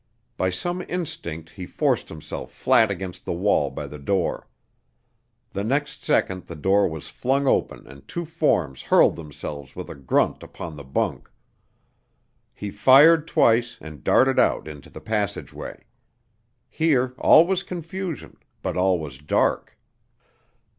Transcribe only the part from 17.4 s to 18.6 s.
was confusion,